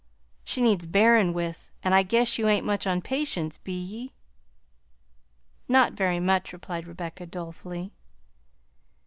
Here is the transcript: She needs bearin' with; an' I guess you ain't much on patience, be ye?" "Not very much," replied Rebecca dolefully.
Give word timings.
She 0.43 0.63
needs 0.63 0.87
bearin' 0.87 1.31
with; 1.31 1.69
an' 1.83 1.93
I 1.93 2.01
guess 2.01 2.39
you 2.39 2.49
ain't 2.49 2.65
much 2.65 2.87
on 2.87 3.03
patience, 3.03 3.59
be 3.59 3.77
ye?" 3.79 4.13
"Not 5.69 5.93
very 5.93 6.19
much," 6.19 6.51
replied 6.53 6.87
Rebecca 6.87 7.27
dolefully. 7.27 7.93